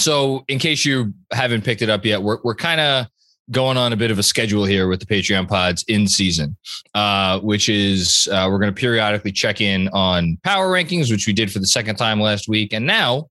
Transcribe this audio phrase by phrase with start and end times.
[0.00, 3.06] so in case you haven't picked it up yet, we're we're kind of
[3.50, 6.56] going on a bit of a schedule here with the Patreon pods in season,
[6.94, 11.32] uh, which is uh, we're going to periodically check in on power rankings, which we
[11.32, 13.28] did for the second time last week, and now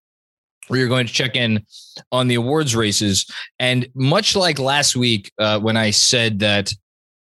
[0.70, 1.66] we are going to check in
[2.12, 3.26] on the awards races.
[3.58, 6.72] And much like last week, uh, when I said that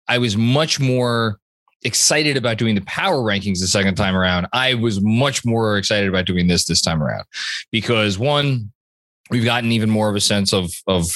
[0.08, 1.39] I was much more
[1.84, 6.08] excited about doing the power rankings the second time around, I was much more excited
[6.08, 7.23] about doing this this time around
[7.71, 8.71] because one,
[9.32, 11.12] we've gotten even more of a sense of of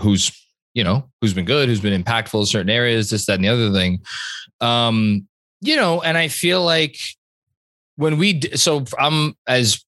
[0.00, 0.30] who's
[0.74, 3.48] you know who's been good, who's been impactful in certain areas, this, that, and the
[3.48, 4.00] other thing.
[4.60, 5.26] Um,
[5.60, 6.98] you know, and I feel like
[7.96, 9.82] when we so I'm as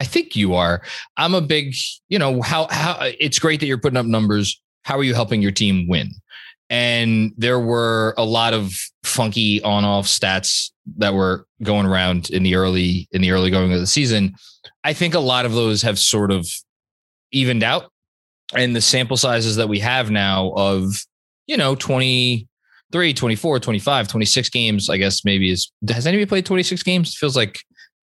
[0.00, 0.82] I think you are.
[1.16, 1.74] I'm a big,
[2.08, 4.60] you know, how how it's great that you're putting up numbers.
[4.82, 6.12] How are you helping your team win?
[6.70, 12.54] And there were a lot of funky on-off stats that were going around in the
[12.54, 14.34] early in the early going of the season.
[14.84, 16.48] I think a lot of those have sort of
[17.32, 17.90] evened out.
[18.54, 20.94] And the sample sizes that we have now of,
[21.46, 26.82] you know, 23, 24, 25, 26 games, I guess maybe is has anybody played 26
[26.82, 27.10] games?
[27.10, 27.58] It feels like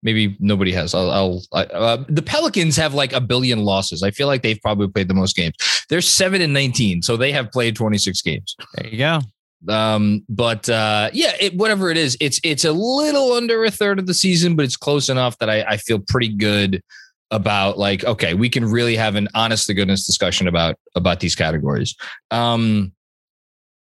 [0.02, 0.94] maybe nobody has.
[0.94, 4.02] I'll, I'll I, uh, the Pelicans have like a billion losses.
[4.02, 5.54] I feel like they've probably played the most games.
[5.88, 8.54] They're seven and nineteen, so they have played twenty six games.
[8.74, 9.20] There you go.
[9.68, 13.98] Um, but uh, yeah, it, whatever it is, it's it's a little under a third
[13.98, 16.82] of the season, but it's close enough that I, I feel pretty good
[17.30, 21.34] about like okay, we can really have an honest to goodness discussion about about these
[21.34, 21.94] categories.
[22.30, 22.92] Um,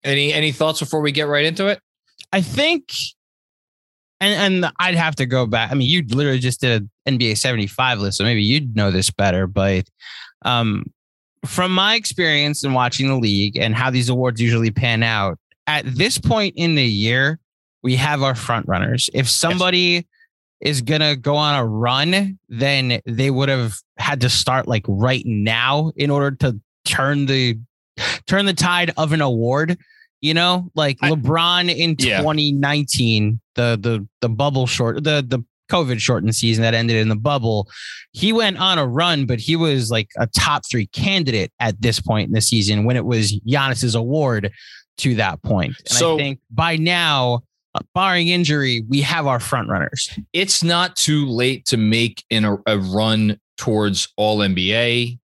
[0.05, 1.81] any any thoughts before we get right into it?
[2.33, 2.91] I think
[4.21, 5.71] and and I'd have to go back.
[5.71, 9.11] I mean, you literally just did an NBA 75 list, so maybe you'd know this
[9.11, 9.47] better.
[9.47, 9.89] But
[10.45, 10.87] um,
[11.47, 15.85] from my experience in watching the league and how these awards usually pan out, at
[15.87, 17.39] this point in the year,
[17.83, 19.09] we have our front runners.
[19.15, 20.05] If somebody yes.
[20.61, 25.25] Is gonna go on a run, then they would have had to start like right
[25.25, 27.59] now in order to turn the
[28.27, 29.79] turn the tide of an award.
[30.21, 32.19] You know, like I, LeBron in yeah.
[32.19, 37.17] 2019, the the the bubble short, the the COVID shortened season that ended in the
[37.17, 37.69] bubble.
[38.13, 42.01] He went on a run, but he was like a top three candidate at this
[42.01, 44.51] point in the season when it was Giannis's award
[44.99, 45.75] to that point.
[45.79, 47.43] And so, I think by now,
[47.95, 50.11] barring injury, we have our front runners.
[50.33, 55.19] It's not too late to make in a, a run towards all NBA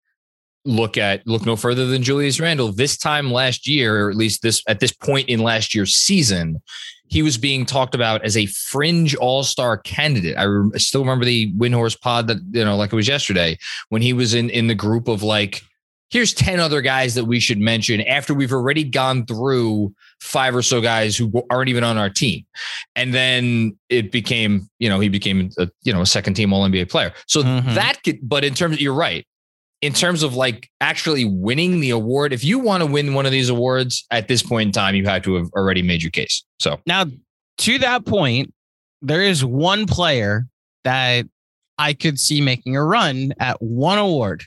[0.66, 2.72] look at look no further than Julius Randle.
[2.72, 6.61] This time last year, or at least this at this point in last year's season,
[7.07, 10.38] he was being talked about as a fringe All Star candidate.
[10.38, 13.57] I, re- I, still remember the Windhorst pod that you know, like it was yesterday,
[13.90, 15.63] when he was in in the group of like.
[16.11, 20.61] Here's 10 other guys that we should mention after we've already gone through five or
[20.61, 22.45] so guys who aren't even on our team.
[22.95, 26.67] And then it became, you know, he became a, you know, a second team all
[26.67, 27.13] NBA player.
[27.27, 27.75] So mm-hmm.
[27.75, 29.25] that could, but in terms of, you're right
[29.81, 33.31] in terms of like actually winning the award, if you want to win one of
[33.31, 36.43] these awards at this point in time, you have to have already made your case.
[36.59, 37.05] So now
[37.59, 38.53] to that point,
[39.01, 40.45] there is one player
[40.83, 41.25] that
[41.78, 44.45] I could see making a run at one award.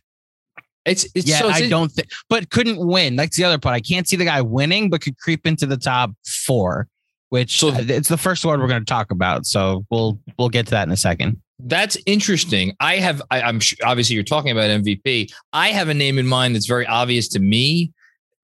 [0.84, 3.17] It's, it's yeah, so I don't think, but couldn't win.
[3.17, 3.75] That's the other part.
[3.75, 6.89] I can't see the guy winning, but could creep into the top four,
[7.31, 9.47] which so, it's the first award we're going to talk about.
[9.47, 11.41] So we'll we'll get to that in a second.
[11.61, 12.75] That's interesting.
[12.81, 15.33] I have, I, am obviously you're talking about MVP.
[15.53, 17.93] I have a name in mind that's very obvious to me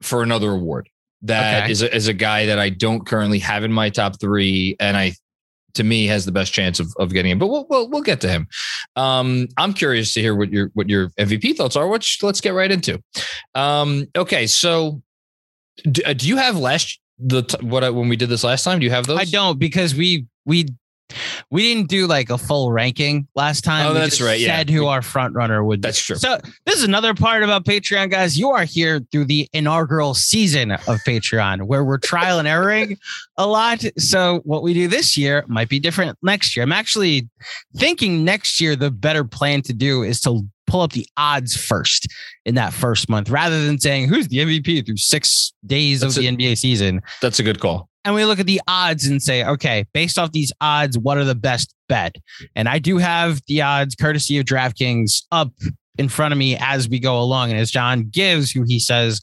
[0.00, 0.88] for another award.
[1.22, 1.72] That okay.
[1.72, 4.96] is a, is a guy that I don't currently have in my top three, and
[4.96, 5.12] I,
[5.74, 7.38] to me, has the best chance of, of getting him.
[7.38, 8.48] But we'll, we'll we'll get to him.
[8.96, 11.88] Um, I'm curious to hear what your what your MVP thoughts are.
[11.88, 13.02] Which let's get right into.
[13.54, 15.02] Um, okay, so
[15.90, 18.78] do, uh, do you have last the what when we did this last time?
[18.78, 19.18] Do you have those?
[19.18, 20.68] I don't because we we
[21.50, 23.86] we didn't do like a full ranking last time.
[23.86, 24.38] Oh, that's right.
[24.38, 24.58] Yeah.
[24.58, 25.80] Said who our front runner would.
[25.80, 25.88] Be.
[25.88, 26.16] That's true.
[26.16, 28.38] So this is another part about Patreon, guys.
[28.38, 32.98] You are here through the inaugural season of Patreon, where we're trial and erroring
[33.36, 33.84] a lot.
[33.98, 36.62] So what we do this year might be different next year.
[36.64, 37.28] I'm actually
[37.76, 42.06] thinking next year the better plan to do is to pull up the odds first
[42.44, 46.22] in that first month rather than saying who's the MVP through six days that's of
[46.22, 47.02] the NBA season.
[47.20, 50.32] That's a good call and we look at the odds and say, okay, based off
[50.32, 52.16] these odds, what are the best bet?
[52.56, 55.52] And I do have the odds courtesy of DraftKings up
[55.98, 57.50] in front of me as we go along.
[57.50, 59.20] And as John gives who he says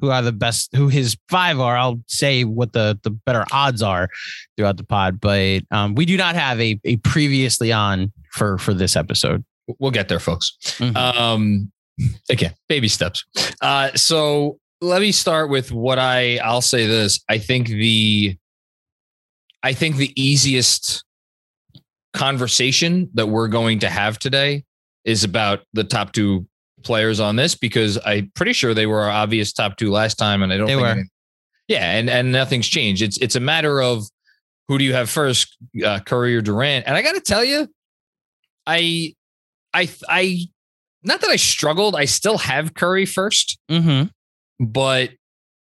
[0.00, 3.82] who are the best, who his five are, I'll say what the, the better odds
[3.82, 4.08] are
[4.56, 5.20] throughout the pod.
[5.20, 9.44] But um, we do not have a, a previously on for, for this episode.
[9.78, 10.56] We'll get there, folks.
[10.78, 10.96] Mm-hmm.
[10.96, 11.72] Um,
[12.30, 13.24] again, baby steps.
[13.60, 17.20] Uh, so let me start with what I I'll say this.
[17.28, 18.36] I think the
[19.62, 21.04] I think the easiest
[22.12, 24.64] conversation that we're going to have today
[25.04, 26.46] is about the top two
[26.82, 30.42] players on this because I'm pretty sure they were our obvious top two last time,
[30.42, 31.04] and I don't They think were.
[31.68, 33.02] yeah, and and nothing's changed.
[33.02, 34.04] It's it's a matter of
[34.68, 36.86] who do you have first, uh, Curry or Durant?
[36.86, 37.68] And I got to tell you,
[38.66, 39.14] I
[39.74, 40.46] I I
[41.02, 41.94] not that I struggled.
[41.96, 44.08] I still have Curry first, Mm-hmm.
[44.60, 45.10] But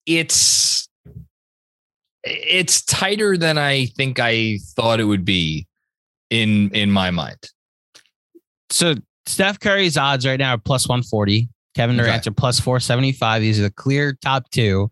[0.06, 0.88] it's
[2.24, 5.66] it's tighter than I think I thought it would be
[6.30, 7.38] in in my mind.
[8.70, 8.94] So
[9.26, 11.48] Steph Curry's odds right now are plus 140.
[11.76, 12.06] Kevin Okay.
[12.06, 13.42] Durant's are plus 475.
[13.42, 14.90] These are the clear top two.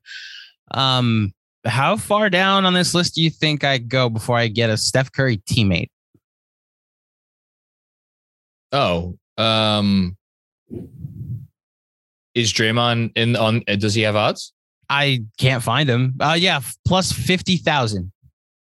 [0.73, 1.33] Um,
[1.65, 4.77] how far down on this list do you think I go before I get a
[4.77, 5.91] Steph Curry teammate?
[8.71, 10.17] Oh, um,
[12.39, 13.63] is Draymond in on?
[13.79, 14.53] Does he have odds?
[14.91, 16.15] I can't find him.
[16.21, 18.11] Uh, yeah, plus 50,000.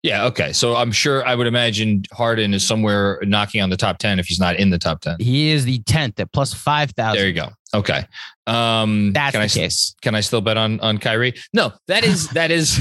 [0.03, 0.27] Yeah.
[0.27, 0.53] Okay.
[0.53, 4.27] So I'm sure I would imagine Harden is somewhere knocking on the top ten if
[4.27, 5.17] he's not in the top ten.
[5.19, 7.19] He is the 10th at plus 5,000.
[7.19, 7.49] There you go.
[7.75, 8.05] Okay.
[8.47, 9.95] Um, That's can the I case.
[10.01, 11.35] can I still bet on on Kyrie?
[11.53, 12.79] No, that is that is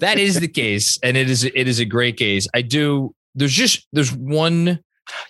[0.00, 2.48] that is the case, and it is it is a great case.
[2.54, 3.14] I do.
[3.34, 4.80] There's just there's one.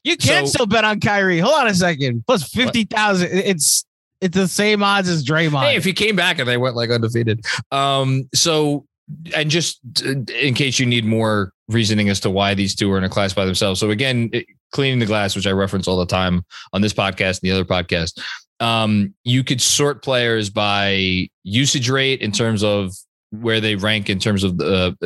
[0.04, 1.40] You can So- still bet on Kyrie.
[1.40, 2.24] Hold on a second.
[2.26, 3.28] Plus 50,000.
[3.32, 3.84] It's
[4.24, 5.62] it's the same odds as Draymond.
[5.62, 7.44] Hey, if he came back and they went like undefeated.
[7.70, 8.28] Um.
[8.34, 8.86] So,
[9.34, 12.98] and just uh, in case you need more reasoning as to why these two are
[12.98, 13.80] in a class by themselves.
[13.80, 17.40] So again, it- cleaning the glass, which I reference all the time on this podcast
[17.40, 18.20] and the other podcast.
[18.58, 22.92] Um, you could sort players by usage rate in terms of
[23.30, 24.96] where they rank in terms of the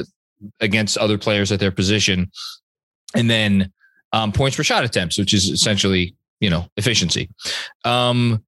[0.60, 2.30] against other players at their position,
[3.14, 3.72] and then
[4.12, 7.28] um, points per shot attempts, which is essentially you know efficiency.
[7.84, 8.42] Um,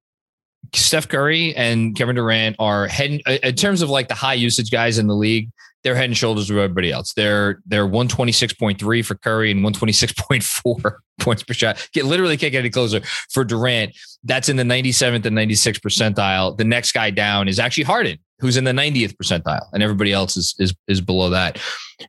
[0.73, 4.71] Steph Curry and Kevin Durant are head uh, in terms of like the high usage
[4.71, 5.49] guys in the league.
[5.83, 7.13] They're head and shoulders above everybody else.
[7.13, 11.01] They're they're one twenty six point three for Curry and one twenty six point four
[11.19, 11.89] points per shot.
[11.93, 13.97] Get literally can't get any closer for Durant.
[14.23, 16.55] That's in the ninety seventh and ninety sixth percentile.
[16.55, 20.37] The next guy down is actually Harden, who's in the ninetieth percentile, and everybody else
[20.37, 21.59] is is is below that.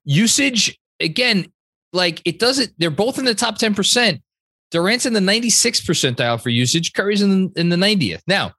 [0.04, 1.46] Usage again,
[1.94, 2.72] like it doesn't.
[2.76, 4.20] They're both in the top ten percent.
[4.72, 6.92] Durant's in the 96th percentile for usage.
[6.94, 8.22] Curry's in, in the 90th.
[8.26, 8.52] Now,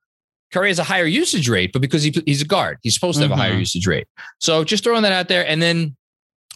[0.54, 3.24] Curry has a higher usage rate, but because he, he's a guard, he's supposed to
[3.24, 3.60] have a higher Mhm.
[3.60, 4.08] usage rate.
[4.40, 5.46] So just throwing that out there.
[5.48, 5.96] And then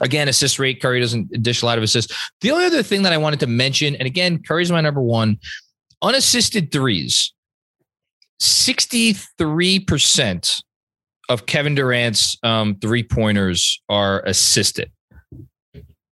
[0.01, 2.13] again, assist rate, Curry doesn't dish a lot of assists.
[2.42, 5.39] The only other thing that I wanted to mention, and again, Curry's my number one,
[6.04, 7.33] unassisted threes.
[8.39, 10.62] 63%
[11.30, 14.92] of Kevin Durant's um, three pointers are assisted.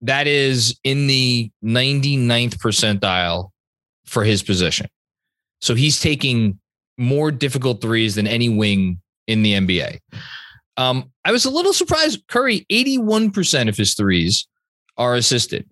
[0.01, 3.49] That is in the 99th percentile
[4.05, 4.87] for his position.
[5.61, 6.59] So he's taking
[6.97, 9.99] more difficult threes than any wing in the NBA.
[10.77, 12.25] Um, I was a little surprised.
[12.27, 14.47] Curry, 81% of his threes
[14.97, 15.69] are assisted,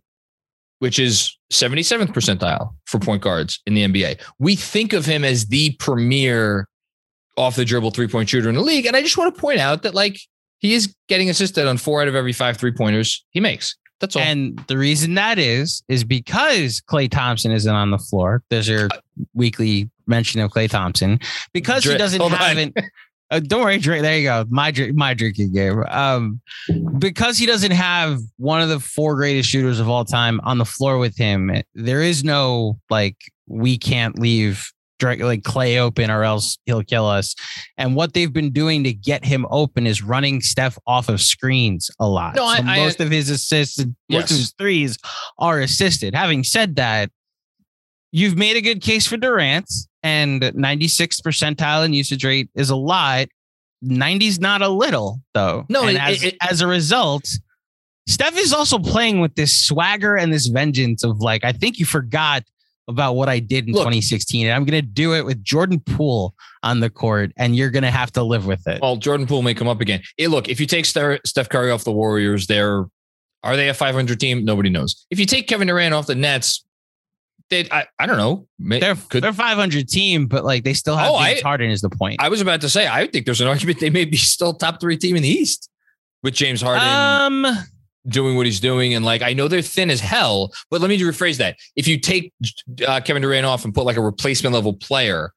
[0.80, 4.22] which is 77th percentile for point guards in the NBA.
[4.38, 6.68] We think of him as the premier
[7.38, 8.86] off the dribble three point shooter in the league.
[8.86, 10.20] And I just want to point out that, like,
[10.60, 13.78] he is getting assisted on four out of every five three pointers he makes.
[14.00, 14.22] That's all.
[14.22, 18.44] And the reason that is, is because Klay Thompson isn't on the floor.
[18.50, 18.90] There's your
[19.34, 21.20] weekly mention of Klay Thompson.
[21.54, 22.74] Because he doesn't have an.
[23.32, 24.02] Uh, don't worry, Drake.
[24.02, 24.46] There you go.
[24.50, 25.84] My drink, my drinking game.
[25.90, 26.42] Um,
[26.98, 30.66] because he doesn't have one of the four greatest shooters of all time on the
[30.66, 31.52] floor with him.
[31.76, 33.18] There is no like
[33.48, 37.34] we can't leave Drake like Klay open or else he'll kill us.
[37.78, 41.90] And what they've been doing to get him open is running Steph off of screens
[42.00, 42.36] a lot.
[42.36, 44.98] No, So I- most of his assists, and most of his threes
[45.38, 46.14] are assisted.
[46.14, 47.10] Having said that,
[48.12, 49.72] you've made a good case for Durant,
[50.04, 53.28] and 96th percentile in usage rate is a lot.
[53.84, 55.66] 90's not a little, though.
[55.70, 57.26] No, and it- as, it- as a result,
[58.08, 61.86] Steph is also playing with this swagger and this vengeance of like, I think you
[61.86, 62.44] forgot
[62.90, 63.84] about what I did in Look.
[63.84, 67.70] 2016, and I'm going to do it with Jordan Poole on the court, and you're
[67.70, 68.82] going to have to live with it.
[68.82, 70.02] Well, Jordan Poole may come up again.
[70.18, 72.86] Hey, look, if you take Steph Curry off the Warriors, they're
[73.42, 74.44] are they a 500 team?
[74.44, 75.06] Nobody knows.
[75.10, 76.66] If you take Kevin Durant off the Nets,
[77.50, 78.48] they I, I don't know.
[78.60, 81.80] They're could, they're 500 team, but like they still have Oh, James I- Harden is
[81.82, 82.18] the point.
[82.22, 84.82] I was about to say I think there's an argument they may be still top
[84.82, 85.70] three team in the East
[86.22, 86.84] with James Harden
[87.46, 87.58] um,
[88.10, 88.94] doing what he's doing.
[88.94, 91.58] And like I know they're thin as hell, but let me rephrase that.
[91.76, 92.34] If you take
[92.88, 95.32] uh, Kevin Durant off and put like a replacement level player,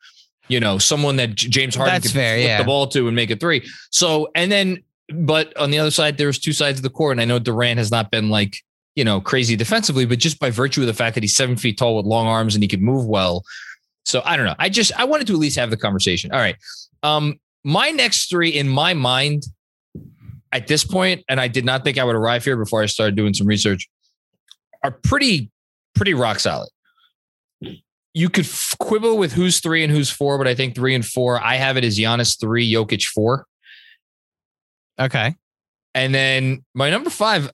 [0.49, 2.59] you know, someone that James Harden That's could fair, flip yeah.
[2.59, 3.67] the ball to and make a three.
[3.91, 4.83] So and then,
[5.15, 7.79] but on the other side, there's two sides of the court, and I know Durant
[7.79, 8.57] has not been like
[8.95, 11.79] you know crazy defensively, but just by virtue of the fact that he's seven feet
[11.79, 13.45] tall with long arms and he can move well.
[14.05, 14.57] So I don't know.
[14.59, 16.33] I just I wanted to at least have the conversation.
[16.33, 16.57] All right.
[17.03, 19.45] Um, my next three in my mind
[20.53, 23.17] at this point, and I did not think I would arrive here before I started
[23.17, 23.89] doing some research,
[24.85, 25.51] are pretty
[25.95, 26.69] pretty rock solid.
[28.15, 31.05] you could f- quibble with who's three and who's four, but I think three and
[31.05, 31.43] four.
[31.43, 33.47] I have it as Giannis three, Jokic four.
[34.99, 35.35] Okay.
[35.95, 37.51] And then my number five,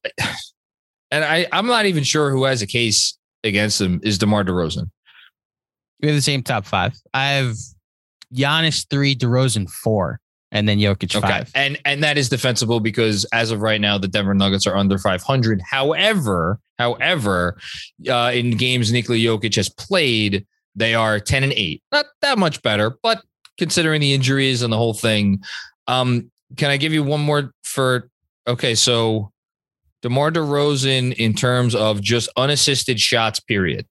[1.11, 4.91] and I, I'm not even sure who has a case against him, is DeMar DeRozan.
[6.01, 6.95] We have the same top five.
[7.13, 7.57] I have
[8.33, 11.27] Giannis three, DeRozan four, and then Jokic Okay.
[11.29, 11.51] five.
[11.55, 14.99] And and that is defensible because as of right now, the Denver Nuggets are under
[14.99, 15.61] 500.
[15.63, 17.59] However, however,
[18.09, 21.83] uh, in games Nikola Jokic has played, they are 10 and 8.
[21.93, 23.23] Not that much better, but
[23.59, 25.43] considering the injuries and the whole thing.
[25.87, 28.09] Um, can I give you one more for
[28.47, 29.33] okay, so
[30.03, 33.87] DeMar DeRozan in terms of just unassisted shots, period.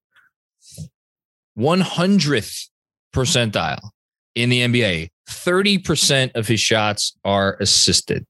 [1.57, 2.67] 100th
[3.13, 3.89] percentile
[4.37, 5.09] in the NBA.
[5.29, 8.25] 30% of his shots are assisted.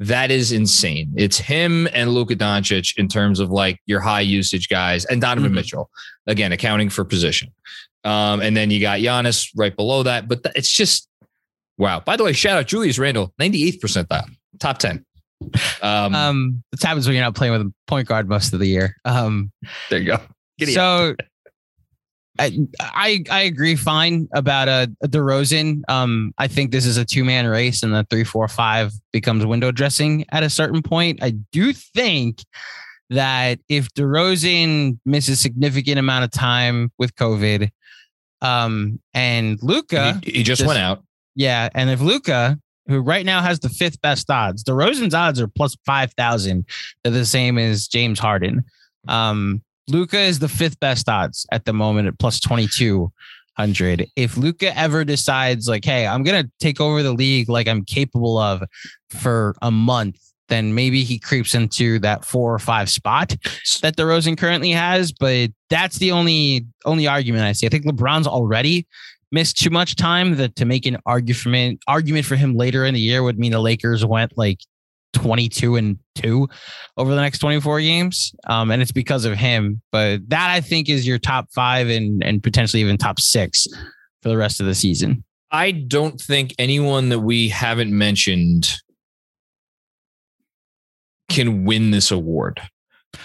[0.00, 1.12] That is insane.
[1.16, 5.52] It's him and Luka Doncic in terms of like your high usage guys and Donovan
[5.52, 5.56] Mhm.
[5.56, 5.90] Mitchell,
[6.26, 7.52] again, accounting for position.
[8.02, 10.26] Um, and then you got Giannis right below that.
[10.26, 11.06] But th- it's just,
[11.76, 12.00] wow.
[12.00, 15.04] By the way, shout out Julius Randle, 98th percentile, top 10.
[15.82, 18.66] Um, Um, this happens when you're not playing with a point guard most of the
[18.66, 18.96] year.
[19.04, 19.52] Um,
[19.90, 20.20] there you go.
[20.58, 21.14] Giddy so
[22.40, 25.82] I, I I agree fine about uh DeRozan.
[25.88, 29.44] Um, I think this is a two man race, and the three, four, five becomes
[29.44, 31.22] window dressing at a certain point.
[31.22, 32.42] I do think
[33.10, 37.70] that if DeRozan misses significant amount of time with COVID,
[38.40, 41.04] um, and Luka, he, he just went out.
[41.34, 45.48] yeah, and if Luka, who right now has the fifth best odds, DeRozan's odds are
[45.48, 46.64] plus five thousand.
[47.04, 48.64] They're the same as James Harden.
[49.08, 53.12] Um, Luka is the fifth best odds at the moment at plus twenty two
[53.56, 54.06] hundred.
[54.16, 58.38] If Luka ever decides like, hey, I'm gonna take over the league like I'm capable
[58.38, 58.62] of
[59.10, 60.18] for a month,
[60.48, 63.36] then maybe he creeps into that four or five spot
[63.82, 65.12] that DeRozan currently has.
[65.12, 67.66] But that's the only only argument I see.
[67.66, 68.86] I think LeBron's already
[69.32, 73.00] missed too much time that to make an argument argument for him later in the
[73.00, 74.58] year would mean the Lakers went like
[75.12, 76.48] 22 and 2
[76.96, 78.32] over the next 24 games.
[78.46, 82.22] Um and it's because of him but that I think is your top 5 and
[82.22, 83.66] and potentially even top 6
[84.22, 85.24] for the rest of the season.
[85.50, 88.70] I don't think anyone that we haven't mentioned
[91.28, 92.60] can win this award.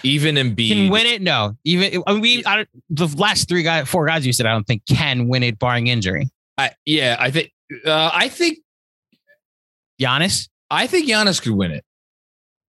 [0.02, 0.68] Even Embiid.
[0.68, 1.22] Can win it?
[1.22, 1.56] No.
[1.64, 4.52] Even I mean, we I, don't- the last 3 guys 4 guys you said I
[4.52, 6.28] don't think can win it barring injury.
[6.58, 7.52] I, yeah, I think
[7.84, 8.58] uh, I think
[10.00, 11.84] Giannis I think Giannis could win it.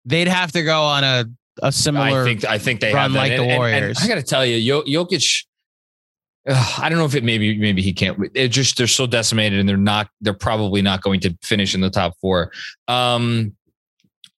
[0.06, 1.26] they'd have to go on a
[1.62, 3.18] a similar I think I think they run have that.
[3.20, 3.98] like the And- and- and Warriors.
[4.02, 5.46] I got to tell you, Jokic.
[6.50, 8.18] ugh, I don't know if it maybe maybe he can't.
[8.34, 10.10] It just they're so decimated and they're not.
[10.22, 12.52] They're probably not going to finish in the top four.
[12.88, 13.56] Um,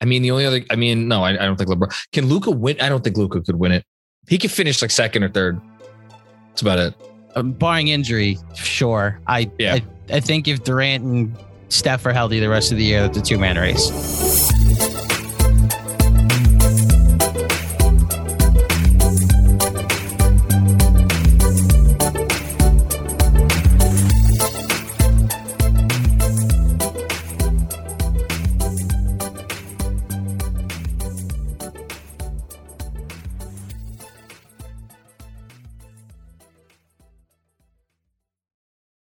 [0.01, 0.61] I mean, the only other.
[0.69, 2.27] I mean, no, I, I don't think LeBron can.
[2.27, 2.79] Luka win.
[2.81, 3.85] I don't think Luka could win it.
[4.27, 5.59] He could finish like second or third.
[6.49, 6.93] That's about it.
[7.35, 9.19] um, barring injury, sure.
[9.27, 9.75] I, Yeah.
[9.75, 9.83] I
[10.17, 11.35] I think if Durant and
[11.69, 14.94] Steph or Healthy the rest of the year at the two man race.